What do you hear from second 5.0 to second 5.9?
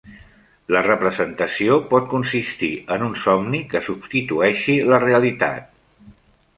realitat.